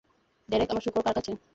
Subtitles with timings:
[0.49, 1.31] Derek, আমার শূকর কার কাছে?